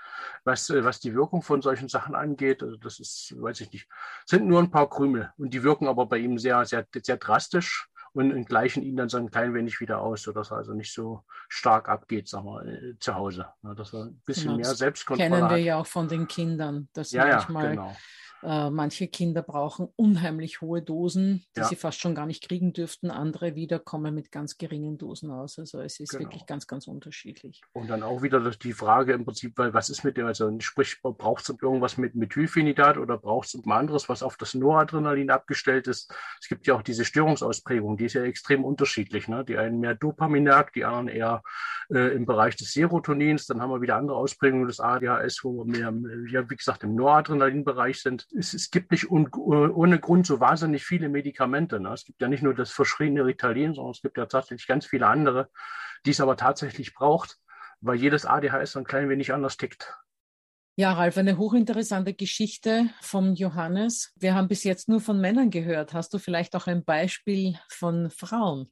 [0.44, 2.62] was, äh, was die Wirkung von solchen Sachen angeht.
[2.62, 3.88] Also das ist, weiß ich nicht,
[4.26, 7.88] sind nur ein paar Krümel und die wirken aber bei ihm sehr, sehr, sehr drastisch
[8.12, 11.24] und gleichen ihn dann so ein klein wenig wieder aus, sodass er also nicht so
[11.48, 13.48] stark abgeht, sagen wir, äh, zu Hause.
[13.62, 15.64] dass er ein bisschen genau, mehr Selbstkontrolle kennen wir hat.
[15.64, 17.96] ja auch von den Kindern, dass ja, manchmal ja, genau.
[18.42, 21.66] Äh, manche Kinder brauchen unheimlich hohe Dosen, die ja.
[21.66, 23.10] sie fast schon gar nicht kriegen dürften.
[23.10, 25.58] Andere wieder kommen mit ganz geringen Dosen aus.
[25.58, 26.24] Also es ist genau.
[26.24, 27.60] wirklich ganz, ganz unterschiedlich.
[27.72, 31.00] Und dann auch wieder die Frage im Prinzip, weil was ist mit dem, also sprich,
[31.02, 35.86] braucht es irgendwas mit Methylphenidat oder braucht es ein anderes, was auf das Noradrenalin abgestellt
[35.86, 36.12] ist?
[36.40, 39.28] Es gibt ja auch diese Störungsausprägung, die ist ja extrem unterschiedlich.
[39.28, 39.44] Ne?
[39.44, 41.42] Die einen mehr Dopaminerg, die anderen eher
[41.92, 43.46] äh, im Bereich des Serotonins.
[43.46, 45.92] Dann haben wir wieder andere Ausprägungen des ADHS, wo wir mehr,
[46.30, 50.84] ja, wie gesagt, im Noradrenalin-Bereich sind es, es gibt nicht un, ohne Grund so wahnsinnig
[50.84, 51.80] viele Medikamente.
[51.80, 51.92] Ne?
[51.92, 55.06] Es gibt ja nicht nur das verschriebene Ritalin, sondern es gibt ja tatsächlich ganz viele
[55.06, 55.50] andere,
[56.06, 57.38] die es aber tatsächlich braucht,
[57.80, 59.96] weil jedes ADHS ein klein wenig anders tickt.
[60.76, 64.12] Ja, Ralf, eine hochinteressante Geschichte vom Johannes.
[64.16, 65.92] Wir haben bis jetzt nur von Männern gehört.
[65.92, 68.70] Hast du vielleicht auch ein Beispiel von Frauen?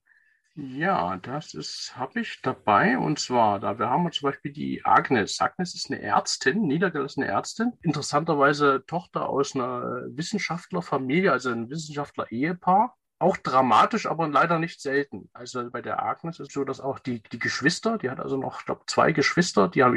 [0.60, 2.98] Ja, das habe ich dabei.
[2.98, 5.40] Und zwar, da wir haben zum Beispiel die Agnes.
[5.40, 7.74] Agnes ist eine Ärztin, niedergelassene Ärztin.
[7.80, 12.96] Interessanterweise Tochter aus einer Wissenschaftlerfamilie, also ein Wissenschaftler-Ehepaar.
[13.20, 15.30] Auch dramatisch, aber leider nicht selten.
[15.32, 18.58] Also bei der Agnes ist so, dass auch die, die Geschwister, die hat also noch,
[18.58, 19.94] ich glaube, zwei Geschwister, die haben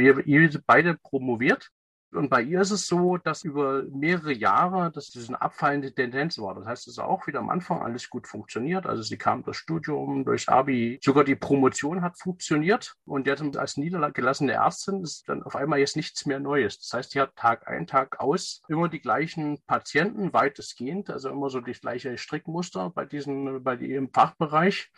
[0.67, 1.71] beide promoviert
[2.13, 6.55] Und bei ihr ist es so, dass über mehrere Jahre das eine abfallende Tendenz war.
[6.55, 8.85] Das heißt, es hat auch wieder am Anfang alles gut funktioniert.
[8.85, 12.95] Also sie kam durchs Studium, durchs Abi, sogar die Promotion hat funktioniert.
[13.05, 16.79] Und jetzt als niedergelassene Ärztin ist dann auf einmal jetzt nichts mehr Neues.
[16.79, 21.49] Das heißt, sie hat Tag ein, Tag aus immer die gleichen Patienten, weitestgehend, also immer
[21.49, 24.91] so das gleiche Strickmuster bei diesen, bei ihrem Fachbereich.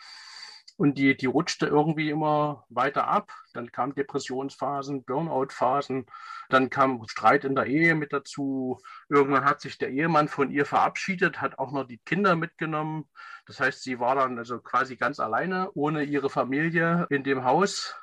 [0.75, 3.31] Und die, die rutschte irgendwie immer weiter ab.
[3.53, 6.07] Dann kamen Depressionsphasen, Burnout-Phasen,
[6.49, 8.79] dann kam Streit in der Ehe mit dazu.
[9.07, 13.05] Irgendwann hat sich der Ehemann von ihr verabschiedet, hat auch noch die Kinder mitgenommen.
[13.45, 17.95] Das heißt, sie war dann also quasi ganz alleine, ohne ihre Familie in dem Haus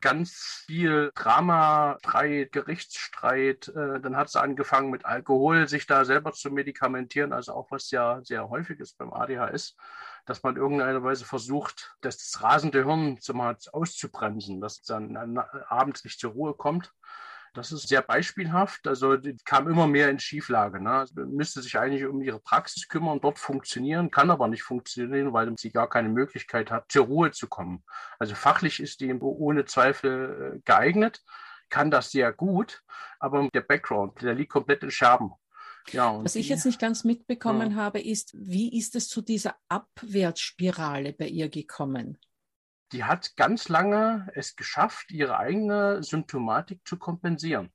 [0.00, 3.68] ganz viel Drama, Streit, Gerichtsstreit.
[3.68, 7.90] Äh, dann hat sie angefangen mit Alkohol, sich da selber zu medikamentieren, also auch was
[7.90, 9.76] ja sehr häufig ist beim ADHS,
[10.26, 13.18] dass man irgendeiner Weise versucht, das rasende Hirn
[13.72, 16.92] auszubremsen, dass es dann abends nicht zur Ruhe kommt.
[17.52, 18.86] Das ist sehr beispielhaft.
[18.86, 20.80] Also die kam immer mehr in Schieflage.
[20.80, 20.90] Ne?
[20.90, 25.52] Also, müsste sich eigentlich um ihre Praxis kümmern, dort funktionieren, kann aber nicht funktionieren, weil
[25.58, 27.82] sie gar keine Möglichkeit hat, zur Ruhe zu kommen.
[28.18, 31.22] Also fachlich ist die ohne Zweifel äh, geeignet,
[31.68, 32.82] kann das sehr gut,
[33.18, 35.32] aber der Background, der liegt komplett in Scherben.
[35.88, 37.76] Ja, Was ich jetzt nicht ganz mitbekommen ja.
[37.76, 42.18] habe, ist, wie ist es zu dieser Abwärtsspirale bei ihr gekommen?
[42.92, 47.72] die hat ganz lange es geschafft, ihre eigene Symptomatik zu kompensieren.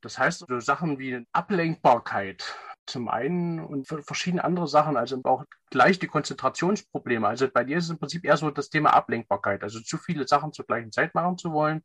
[0.00, 2.54] Das heißt, so Sachen wie Ablenkbarkeit
[2.86, 7.26] zum einen und verschiedene andere Sachen, also auch leichte Konzentrationsprobleme.
[7.26, 10.28] Also bei dir ist es im Prinzip eher so das Thema Ablenkbarkeit, also zu viele
[10.28, 11.82] Sachen zur gleichen Zeit machen zu wollen,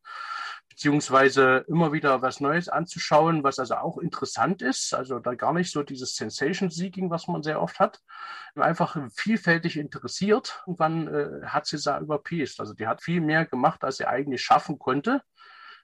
[0.79, 4.93] beziehungsweise immer wieder was Neues anzuschauen, was also auch interessant ist.
[4.93, 7.99] Also da gar nicht so dieses Sensation-Seeking, was man sehr oft hat,
[8.55, 10.63] einfach vielfältig interessiert.
[10.67, 12.61] Und dann äh, hat sie da überpiest.
[12.61, 15.21] Also die hat viel mehr gemacht, als sie eigentlich schaffen konnte.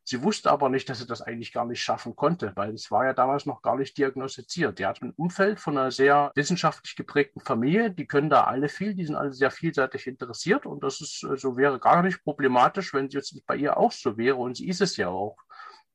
[0.08, 3.06] Sie wusste aber nicht, dass sie das eigentlich gar nicht schaffen konnte, weil es war
[3.06, 4.78] ja damals noch gar nicht diagnostiziert.
[4.78, 8.94] Die hat ein Umfeld von einer sehr wissenschaftlich geprägten Familie, die können da alle viel,
[8.94, 12.94] die sind alle sehr vielseitig interessiert und das ist, äh, so wäre gar nicht problematisch,
[12.94, 15.38] wenn es jetzt bei ihr auch so wäre und sie ist es ja auch.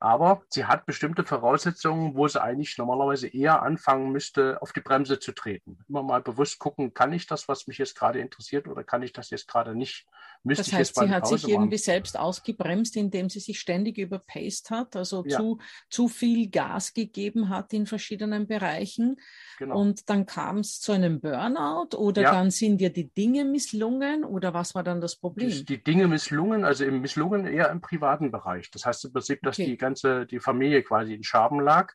[0.02, 5.18] Aber sie hat bestimmte Voraussetzungen, wo sie eigentlich normalerweise eher anfangen müsste, auf die Bremse
[5.18, 5.78] zu treten.
[5.90, 9.12] Immer mal bewusst gucken, kann ich das, was mich jetzt gerade interessiert, oder kann ich
[9.12, 10.06] das jetzt gerade nicht?
[10.42, 11.52] Müsste das heißt, sie hat sich machen?
[11.52, 15.36] irgendwie selbst ausgebremst, indem sie sich ständig überpaced hat, also ja.
[15.36, 15.58] zu,
[15.90, 19.20] zu viel Gas gegeben hat in verschiedenen Bereichen.
[19.58, 19.78] Genau.
[19.78, 22.32] Und dann kam es zu einem Burnout oder ja.
[22.32, 25.50] dann sind dir die Dinge misslungen oder was war dann das Problem?
[25.50, 28.70] Die, die Dinge misslungen, also im misslungen eher im privaten Bereich.
[28.70, 29.66] Das heißt im Prinzip, dass okay.
[29.66, 31.92] die ganze, die Familie quasi in Scherben lag.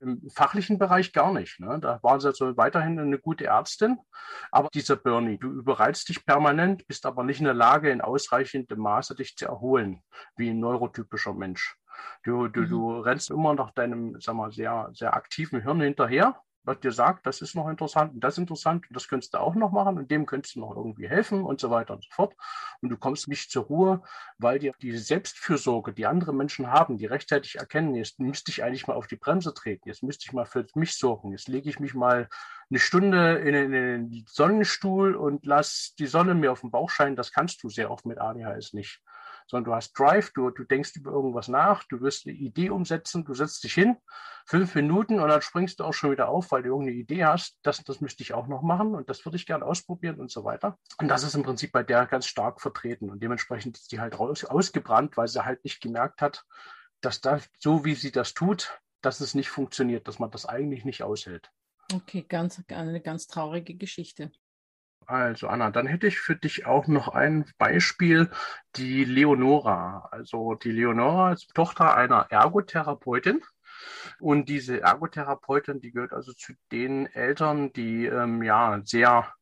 [0.00, 1.60] Im fachlichen Bereich gar nicht.
[1.60, 1.78] Ne?
[1.80, 3.98] Da waren sie also weiterhin eine gute Ärztin.
[4.50, 8.80] Aber dieser Bernie, du überreizt dich permanent, bist aber nicht in der Lage, in ausreichendem
[8.80, 10.02] Maße dich zu erholen,
[10.36, 11.76] wie ein neurotypischer Mensch.
[12.24, 12.68] Du, du, mhm.
[12.68, 17.26] du rennst immer nach deinem, sag mal, sehr, sehr aktiven Hirn hinterher was dir sagt,
[17.26, 19.98] das ist noch interessant und das ist interessant und das könntest du auch noch machen
[19.98, 22.34] und dem könntest du noch irgendwie helfen und so weiter und so fort.
[22.80, 24.02] Und du kommst nicht zur Ruhe,
[24.38, 28.86] weil dir diese Selbstfürsorge, die andere Menschen haben, die rechtzeitig erkennen, jetzt müsste ich eigentlich
[28.86, 31.80] mal auf die Bremse treten, jetzt müsste ich mal für mich sorgen, jetzt lege ich
[31.80, 32.28] mich mal
[32.70, 37.32] eine Stunde in den Sonnenstuhl und lass die Sonne mir auf den Bauch scheinen, das
[37.32, 39.00] kannst du sehr oft mit ADHS nicht
[39.46, 43.24] sondern du hast Drive, du, du denkst über irgendwas nach, du wirst eine Idee umsetzen,
[43.24, 43.96] du setzt dich hin,
[44.46, 47.58] fünf Minuten und dann springst du auch schon wieder auf, weil du irgendeine Idee hast,
[47.62, 50.44] das, das müsste ich auch noch machen und das würde ich gerne ausprobieren und so
[50.44, 50.78] weiter.
[50.98, 54.18] Und das ist im Prinzip bei der ganz stark vertreten und dementsprechend ist die halt
[54.18, 56.44] raus, ausgebrannt, weil sie halt nicht gemerkt hat,
[57.00, 60.84] dass das, so wie sie das tut, dass es nicht funktioniert, dass man das eigentlich
[60.84, 61.50] nicht aushält.
[61.92, 64.32] Okay, ganz, eine ganz traurige Geschichte.
[65.06, 68.30] Also Anna, dann hätte ich für dich auch noch ein Beispiel,
[68.76, 70.08] die Leonora.
[70.10, 73.42] Also die Leonora ist Tochter einer Ergotherapeutin.
[74.20, 79.32] Und diese Ergotherapeutin, die gehört also zu den Eltern, die ähm, ja sehr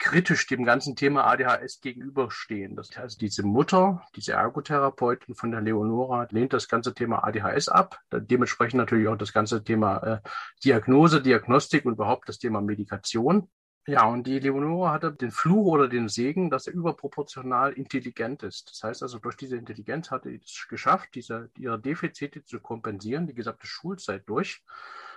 [0.00, 2.74] kritisch dem ganzen Thema ADHS gegenüberstehen.
[2.74, 7.98] Das heißt, diese Mutter, diese Ergotherapeutin von der Leonora lehnt das ganze Thema ADHS ab.
[8.10, 10.20] Dementsprechend natürlich auch das ganze Thema äh,
[10.64, 13.50] Diagnose, Diagnostik und überhaupt das Thema Medikation.
[13.86, 18.70] Ja, und die Leonora hatte den Fluch oder den Segen, dass er überproportional intelligent ist.
[18.70, 23.26] Das heißt also, durch diese Intelligenz hatte sie es geschafft, diese, ihre Defizite zu kompensieren,
[23.26, 24.62] die gesamte Schulzeit durch.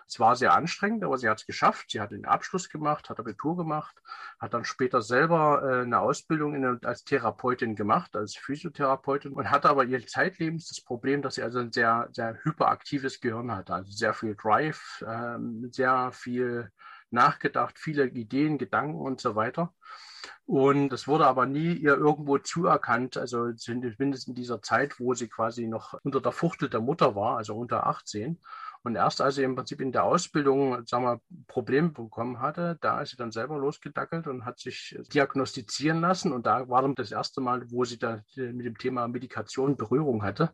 [0.07, 1.91] Es war sehr anstrengend, aber sie hat es geschafft.
[1.91, 3.95] Sie hat den Abschluss gemacht, hat Abitur gemacht,
[4.39, 9.69] hat dann später selber äh, eine Ausbildung in, als Therapeutin gemacht, als Physiotherapeutin und hatte
[9.69, 13.73] aber ihr Zeitlebens das Problem, dass sie also ein sehr, sehr hyperaktives Gehirn hatte.
[13.73, 15.37] Also sehr viel Drive, äh,
[15.71, 16.69] sehr viel
[17.13, 19.73] nachgedacht, viele Ideen, Gedanken und so weiter.
[20.45, 25.29] Und das wurde aber nie ihr irgendwo zuerkannt, also zumindest in dieser Zeit, wo sie
[25.29, 28.39] quasi noch unter der Fuchtel der Mutter war, also unter 18.
[28.83, 33.01] Und erst als sie im Prinzip in der Ausbildung, sagen wir, Probleme bekommen hatte, da
[33.01, 36.33] ist sie dann selber losgedackelt und hat sich diagnostizieren lassen.
[36.33, 40.21] Und da war dann das erste Mal, wo sie da mit dem Thema Medikation Berührung
[40.23, 40.51] hatte.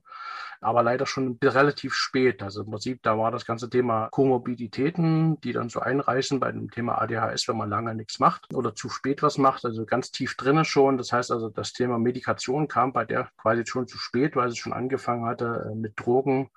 [0.62, 2.44] Aber leider schon relativ spät.
[2.44, 6.70] Also im Prinzip, da war das ganze Thema Komorbiditäten, die dann so einreißen bei dem
[6.70, 10.36] Thema ADHS, wenn man lange nichts macht oder zu spät was macht, also ganz tief
[10.36, 10.98] drinnen schon.
[10.98, 14.58] Das heißt also, das Thema Medikation kam bei der quasi schon zu spät, weil sie
[14.58, 16.52] schon angefangen hatte, äh, mit Drogen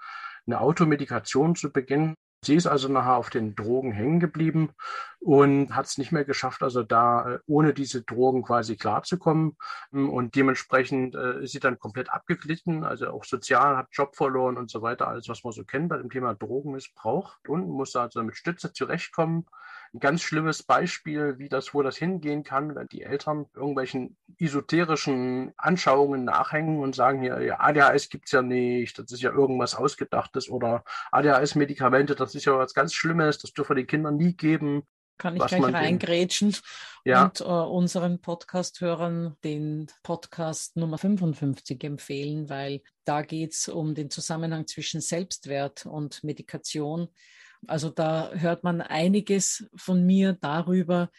[0.46, 2.14] eine Automedikation zu beginnen.
[2.44, 4.70] Sie ist also nachher auf den Drogen hängen geblieben
[5.20, 9.56] und hat es nicht mehr geschafft, also da äh, ohne diese Drogen quasi klarzukommen.
[9.92, 14.72] Und dementsprechend äh, ist sie dann komplett abgeglitten, also auch sozial, hat Job verloren und
[14.72, 17.36] so weiter, alles, was man so kennt bei dem Thema Drogenmissbrauch.
[17.46, 19.46] Und muss also mit Stütze zurechtkommen
[19.94, 25.52] ein ganz schlimmes Beispiel, wie das, wo das hingehen kann, wenn die Eltern irgendwelchen esoterischen
[25.58, 30.48] Anschauungen nachhängen und sagen hier, ja, ADHS gibt's ja nicht, das ist ja irgendwas Ausgedachtes
[30.48, 34.82] oder ADHS-Medikamente, das ist ja was ganz Schlimmes, das dürfen wir den Kindern nie geben.
[35.18, 36.56] Kann ich gleich reingrätschen
[37.04, 37.24] ja.
[37.24, 44.66] und äh, unseren Podcast-Hörern den Podcast Nummer 55 empfehlen, weil da geht's um den Zusammenhang
[44.66, 47.08] zwischen Selbstwert und Medikation.
[47.66, 51.10] Also da hört man einiges von mir darüber,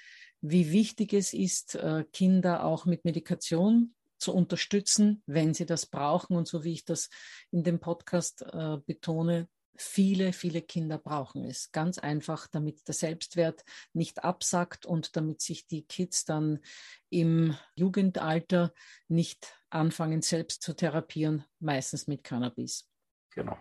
[0.41, 6.35] wie wichtig es ist, äh, Kinder auch mit Medikation zu unterstützen, wenn sie das brauchen.
[6.35, 7.09] Und so wie ich das
[7.51, 11.71] in dem Podcast äh, betone, viele, viele Kinder brauchen es.
[11.71, 16.59] Ganz einfach, damit der Selbstwert nicht absackt und damit sich die Kids dann
[17.09, 18.73] im Jugendalter
[19.07, 22.87] nicht anfangen, selbst zu therapieren, meistens mit Cannabis.
[23.31, 23.57] Genau.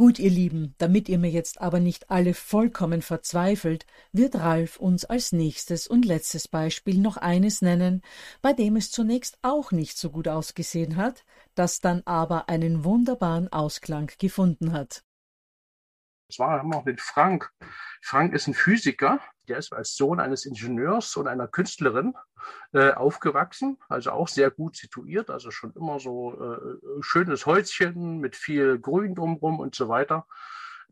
[0.00, 5.04] Gut, ihr Lieben, damit ihr mir jetzt aber nicht alle vollkommen verzweifelt, wird Ralf uns
[5.04, 8.00] als nächstes und letztes Beispiel noch eines nennen,
[8.40, 13.52] bei dem es zunächst auch nicht so gut ausgesehen hat, das dann aber einen wunderbaren
[13.52, 15.04] Ausklang gefunden hat.
[16.38, 17.50] War noch mit Frank.
[18.02, 22.14] Frank ist ein Physiker, der ist als Sohn eines Ingenieurs und einer Künstlerin
[22.72, 28.36] äh, aufgewachsen, also auch sehr gut situiert, also schon immer so äh, schönes Häuschen mit
[28.36, 30.26] viel Grün drumherum und so weiter.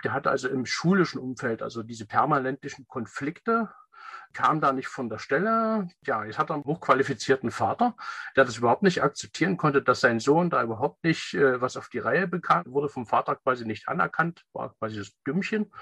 [0.05, 3.71] Der hatte also im schulischen Umfeld also diese permanentlichen Konflikte
[4.33, 5.89] kam da nicht von der Stelle.
[6.05, 7.97] Ja, jetzt hat er einen hochqualifizierten Vater,
[8.37, 11.89] der das überhaupt nicht akzeptieren konnte, dass sein Sohn da überhaupt nicht äh, was auf
[11.89, 15.73] die Reihe bekam, wurde vom Vater quasi nicht anerkannt, war quasi das Dümmchen.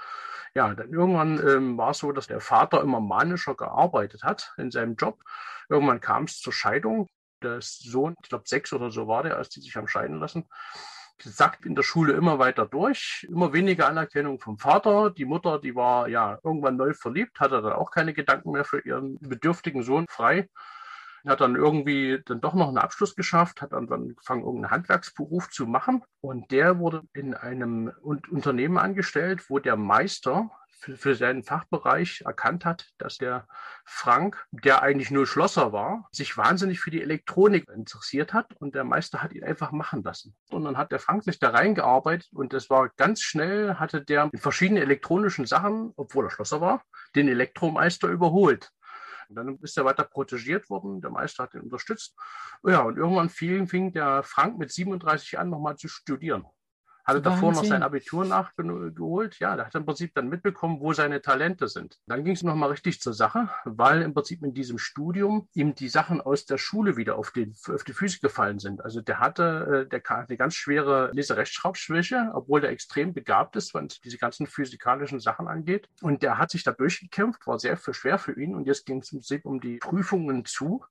[0.55, 4.71] Ja, dann irgendwann ähm, war es so, dass der Vater immer manischer gearbeitet hat in
[4.71, 5.21] seinem Job.
[5.69, 7.07] Irgendwann kam es zur Scheidung.
[7.43, 10.47] Der Sohn, ich glaube sechs oder so war der, als die sich haben scheiden lassen
[11.21, 15.09] sackt in der Schule immer weiter durch, immer weniger Anerkennung vom Vater.
[15.09, 18.79] Die Mutter, die war ja irgendwann neu verliebt, hatte dann auch keine Gedanken mehr für
[18.79, 20.49] ihren bedürftigen Sohn frei.
[21.25, 25.65] Hat dann irgendwie dann doch noch einen Abschluss geschafft, hat dann angefangen, irgendeinen Handwerksberuf zu
[25.65, 26.03] machen.
[26.21, 32.65] Und der wurde in einem Unternehmen angestellt, wo der Meister für, für seinen Fachbereich erkannt
[32.65, 33.47] hat, dass der
[33.85, 38.83] Frank, der eigentlich nur Schlosser war, sich wahnsinnig für die Elektronik interessiert hat und der
[38.83, 40.35] Meister hat ihn einfach machen lassen.
[40.49, 44.29] Und dann hat der Frank sich da reingearbeitet und das war ganz schnell, hatte der
[44.31, 46.83] in verschiedenen elektronischen Sachen, obwohl er Schlosser war,
[47.15, 48.71] den Elektromeister überholt.
[49.29, 51.01] Und dann ist er weiter protegiert worden.
[51.01, 52.15] Der Meister hat ihn unterstützt.
[52.63, 56.45] Ja, und irgendwann fing, fing der Frank mit 37 an, nochmal zu studieren.
[57.07, 59.39] Hatte davor noch sein Abitur nachgeholt.
[59.39, 61.97] Ja, der hat im Prinzip dann mitbekommen, wo seine Talente sind.
[62.05, 65.87] Dann ging es nochmal richtig zur Sache, weil im Prinzip in diesem Studium ihm die
[65.87, 68.83] Sachen aus der Schule wieder auf, den, auf die Füße gefallen sind.
[68.83, 73.73] Also der hatte, äh, der hatte eine ganz schwere Leserechtschreibschwäche, obwohl der extrem begabt ist,
[73.73, 75.87] was diese ganzen physikalischen Sachen angeht.
[76.01, 78.53] Und der hat sich da durchgekämpft, war sehr schwer für ihn.
[78.53, 80.83] Und jetzt ging es im Prinzip um die Prüfungen zu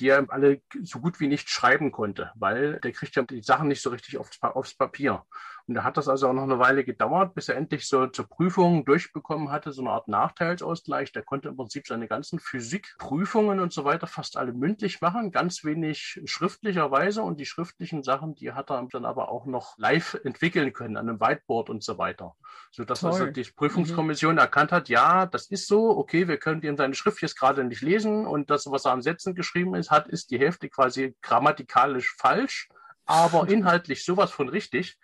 [0.00, 3.68] die er alle so gut wie nicht schreiben konnte, weil der kriegt ja die Sachen
[3.68, 5.24] nicht so richtig aufs, aufs Papier.
[5.66, 8.28] Und da hat das also auch noch eine Weile gedauert, bis er endlich so zur
[8.28, 11.12] Prüfung durchbekommen hatte, so eine Art Nachteilsausgleich.
[11.12, 15.64] Der konnte im Prinzip seine ganzen Physikprüfungen und so weiter fast alle mündlich machen, ganz
[15.64, 17.22] wenig schriftlicherweise.
[17.22, 21.08] Und die schriftlichen Sachen, die hat er dann aber auch noch live entwickeln können an
[21.08, 22.34] einem Whiteboard und so weiter.
[22.70, 23.12] Sodass Toll.
[23.12, 24.40] also die Prüfungskommission mhm.
[24.40, 27.80] erkannt hat, ja, das ist so, okay, wir können ihm seine Schrift jetzt gerade nicht
[27.80, 32.14] lesen und das, was er an Sätzen geschrieben ist, hat, ist die Hälfte quasi grammatikalisch
[32.18, 32.68] falsch,
[33.06, 34.98] aber inhaltlich sowas von richtig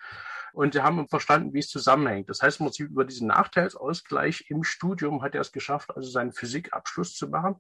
[0.53, 2.29] und sie haben verstanden, wie es zusammenhängt.
[2.29, 6.33] Das heißt, im Prinzip über diesen Nachteilsausgleich im Studium hat er es geschafft, also seinen
[6.33, 7.57] Physikabschluss zu machen.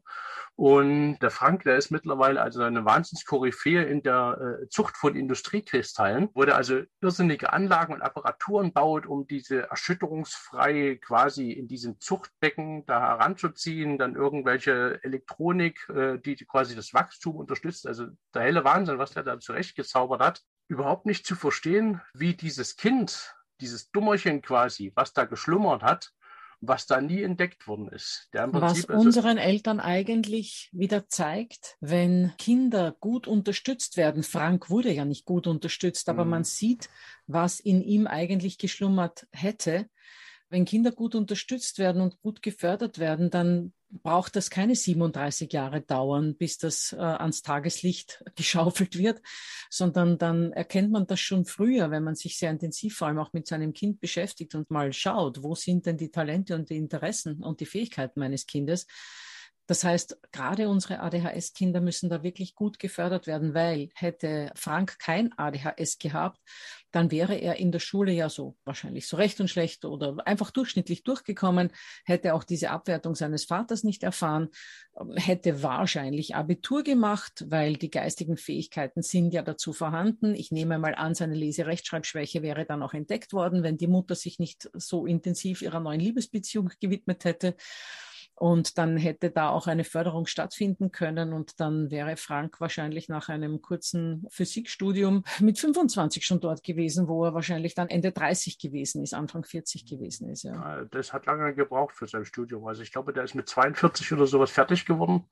[0.56, 6.28] Und der Frank, der ist mittlerweile also eine Wahnsinnskoryphäe in der äh, Zucht von Industriekristallen,
[6.34, 13.00] er also irrsinnige Anlagen und Apparaturen baut, um diese erschütterungsfrei quasi in diesen Zuchtbecken da
[13.00, 17.86] heranzuziehen, dann irgendwelche Elektronik, äh, die quasi das Wachstum unterstützt.
[17.86, 22.76] Also der helle Wahnsinn, was der da zurechtgezaubert hat überhaupt nicht zu verstehen, wie dieses
[22.76, 26.12] Kind dieses Dummerchen quasi, was da geschlummert hat,
[26.60, 28.28] was da nie entdeckt worden ist.
[28.32, 34.22] was unseren Eltern eigentlich wieder zeigt, wenn Kinder gut unterstützt werden.
[34.22, 36.30] Frank wurde ja nicht gut unterstützt, aber mhm.
[36.30, 36.90] man sieht,
[37.26, 39.88] was in ihm eigentlich geschlummert hätte.
[40.50, 45.80] Wenn Kinder gut unterstützt werden und gut gefördert werden, dann braucht das keine 37 Jahre
[45.80, 49.22] dauern, bis das äh, ans Tageslicht geschaufelt wird,
[49.68, 53.32] sondern dann erkennt man das schon früher, wenn man sich sehr intensiv vor allem auch
[53.32, 57.42] mit seinem Kind beschäftigt und mal schaut, wo sind denn die Talente und die Interessen
[57.42, 58.86] und die Fähigkeiten meines Kindes.
[59.70, 65.32] Das heißt, gerade unsere ADHS-Kinder müssen da wirklich gut gefördert werden, weil hätte Frank kein
[65.38, 66.40] ADHS gehabt,
[66.90, 70.50] dann wäre er in der Schule ja so wahrscheinlich so recht und schlecht oder einfach
[70.50, 71.70] durchschnittlich durchgekommen,
[72.04, 74.48] hätte auch diese Abwertung seines Vaters nicht erfahren,
[75.14, 80.34] hätte wahrscheinlich Abitur gemacht, weil die geistigen Fähigkeiten sind ja dazu vorhanden.
[80.34, 84.40] Ich nehme mal an, seine Lese-Rechtschreibschwäche wäre dann auch entdeckt worden, wenn die Mutter sich
[84.40, 87.54] nicht so intensiv ihrer neuen Liebesbeziehung gewidmet hätte.
[88.40, 91.34] Und dann hätte da auch eine Förderung stattfinden können.
[91.34, 97.22] Und dann wäre Frank wahrscheinlich nach einem kurzen Physikstudium mit 25 schon dort gewesen, wo
[97.22, 100.44] er wahrscheinlich dann Ende 30 gewesen ist, Anfang 40 gewesen ist.
[100.44, 100.86] Ja.
[100.90, 102.66] Das hat lange gebraucht für sein Studium.
[102.66, 105.26] Also ich glaube, der ist mit 42 oder sowas fertig geworden.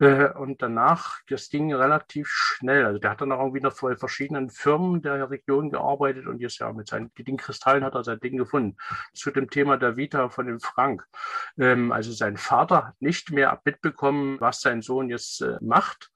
[0.00, 2.86] Äh, und danach, das ging relativ schnell.
[2.86, 6.58] Also der hat dann auch irgendwie noch vor verschiedenen Firmen der Region gearbeitet und jetzt
[6.58, 8.76] ja mit seinen Dingkristallen hat er sein Ding gefunden.
[9.12, 11.04] Zu dem Thema der Vita von dem Frank.
[11.58, 16.10] Ähm, also sein Vater hat nicht mehr mitbekommen, was sein Sohn jetzt äh, macht.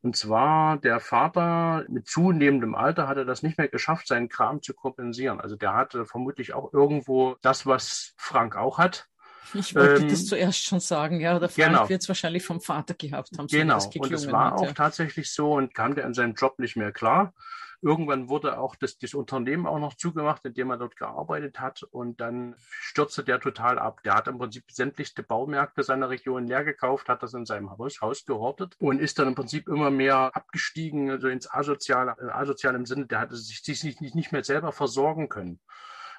[0.00, 4.62] Und zwar der Vater mit zunehmendem Alter hat er das nicht mehr geschafft, seinen Kram
[4.62, 5.40] zu kompensieren.
[5.40, 9.08] Also der hatte vermutlich auch irgendwo das, was Frank auch hat,
[9.54, 11.88] ich wollte ähm, das zuerst schon sagen, ja, der Frank genau.
[11.88, 13.46] wird es wahrscheinlich vom Vater gehabt haben.
[13.46, 14.72] Genau, so und es war hat, auch ja.
[14.72, 17.32] tatsächlich so und kam der in seinem Job nicht mehr klar.
[17.80, 21.84] Irgendwann wurde auch das, das Unternehmen auch noch zugemacht, in dem er dort gearbeitet hat.
[21.84, 24.02] Und dann stürzte der total ab.
[24.02, 28.00] Der hat im Prinzip sämtlichste Baumärkte seiner Region leer gekauft, hat das in seinem Haus,
[28.00, 32.84] Haus gehortet und ist dann im Prinzip immer mehr abgestiegen, also ins Asoziale, asozial im
[32.84, 35.60] Sinne, der hatte sich, sich nicht, nicht mehr selber versorgen können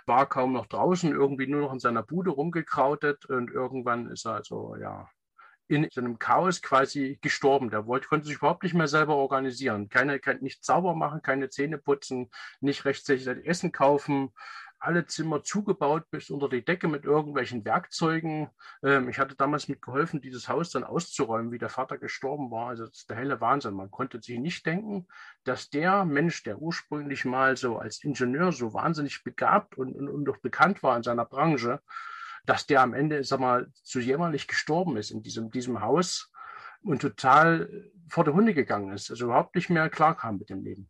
[0.09, 4.33] war kaum noch draußen, irgendwie nur noch in seiner Bude rumgekrautet und irgendwann ist er
[4.33, 5.07] also, ja,
[5.69, 7.69] in so einem Chaos quasi gestorben.
[7.69, 9.87] Der wollte, konnte sich überhaupt nicht mehr selber organisieren.
[9.87, 12.29] Keine, kein, nicht sauber machen, keine Zähne putzen,
[12.59, 14.33] nicht rechtzeitig Essen kaufen,
[14.79, 18.49] alle Zimmer zugebaut bis unter die Decke mit irgendwelchen Werkzeugen.
[18.83, 22.69] Ähm, ich hatte damals mitgeholfen, dieses Haus dann auszuräumen, wie der Vater gestorben war.
[22.69, 23.73] Also das ist der helle Wahnsinn.
[23.73, 25.07] Man konnte sich nicht denken,
[25.43, 30.25] dass der Mensch, der ursprünglich mal so als Ingenieur so wahnsinnig begabt und, und, und
[30.25, 31.81] doch bekannt war in seiner Branche,
[32.45, 36.31] dass der am Ende, sag mal, zu jämmerlich gestorben ist in diesem, diesem Haus
[36.81, 40.89] und total vor der Hunde gegangen ist, also überhaupt nicht mehr klarkam mit dem Leben.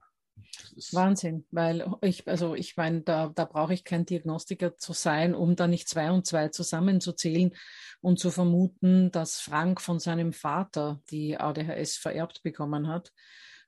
[0.91, 5.55] Wahnsinn, weil ich, also ich meine, da, da brauche ich kein Diagnostiker zu sein, um
[5.55, 7.55] da nicht zwei und zwei zusammenzuzählen
[8.01, 13.11] und zu vermuten, dass Frank von seinem Vater die ADHS vererbt bekommen hat.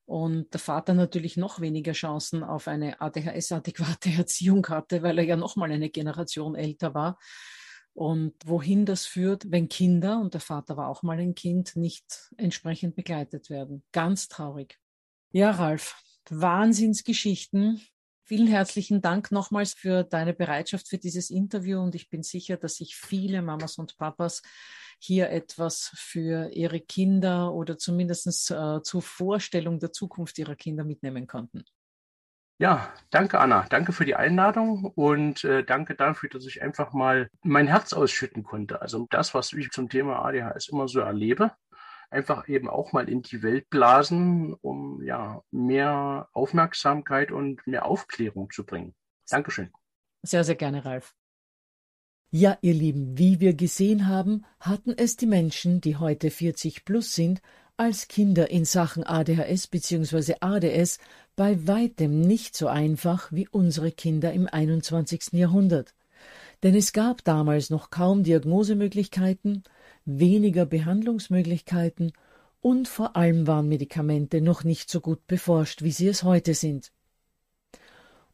[0.05, 5.35] Und der Vater natürlich noch weniger Chancen auf eine ADHS-adäquate Erziehung hatte, weil er ja
[5.37, 7.17] noch mal eine Generation älter war.
[7.93, 12.31] Und wohin das führt, wenn Kinder, und der Vater war auch mal ein Kind, nicht
[12.37, 13.83] entsprechend begleitet werden.
[13.91, 14.79] Ganz traurig.
[15.31, 15.95] Ja, Ralf,
[16.29, 17.81] Wahnsinnsgeschichten.
[18.23, 22.75] Vielen herzlichen Dank nochmals für deine Bereitschaft für dieses Interview und ich bin sicher, dass
[22.75, 24.41] sich viele Mamas und Papas
[24.99, 31.27] hier etwas für ihre Kinder oder zumindest äh, zur Vorstellung der Zukunft ihrer Kinder mitnehmen
[31.27, 31.65] konnten.
[32.61, 37.27] Ja, danke Anna, danke für die Einladung und äh, danke dafür, dass ich einfach mal
[37.41, 38.83] mein Herz ausschütten konnte.
[38.83, 41.53] Also das, was ich zum Thema ADHS immer so erlebe,
[42.11, 48.51] einfach eben auch mal in die Welt blasen, um ja mehr Aufmerksamkeit und mehr Aufklärung
[48.51, 48.93] zu bringen.
[49.29, 49.71] Dankeschön.
[50.21, 51.15] Sehr, sehr gerne, Ralf.
[52.29, 57.13] Ja, ihr Lieben, wie wir gesehen haben, hatten es die Menschen, die heute 40 plus
[57.13, 57.41] sind,
[57.75, 60.35] als Kinder in Sachen ADHS bzw.
[60.39, 60.99] ADS
[61.35, 65.33] bei weitem nicht so einfach wie unsere Kinder im 21.
[65.33, 65.95] Jahrhundert.
[66.63, 69.63] Denn es gab damals noch kaum Diagnosemöglichkeiten,
[70.05, 72.13] weniger Behandlungsmöglichkeiten
[72.61, 76.91] und vor allem waren Medikamente noch nicht so gut beforscht, wie sie es heute sind.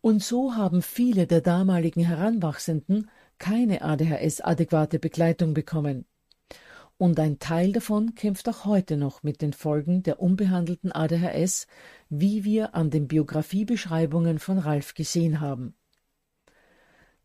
[0.02, 3.10] Und so haben viele der damaligen Heranwachsenden
[3.40, 6.06] keine ADHS-adäquate Begleitung bekommen.
[6.98, 11.68] Und ein Teil davon kämpft auch heute noch mit den Folgen der unbehandelten ADHS,
[12.10, 15.76] wie wir an den Biografiebeschreibungen von Ralf gesehen haben.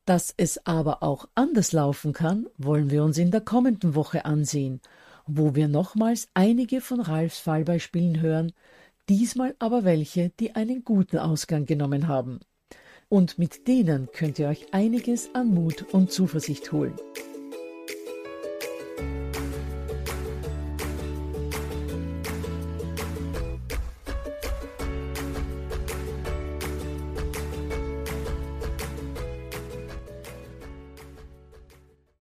[0.05, 4.81] Dass es aber auch anders laufen kann, wollen wir uns in der kommenden Woche ansehen,
[5.27, 8.53] wo wir nochmals einige von Ralfs Fallbeispielen hören,
[9.09, 12.41] diesmal aber welche, die einen guten Ausgang genommen haben.
[13.09, 16.95] Und mit denen könnt ihr euch einiges an Mut und Zuversicht holen.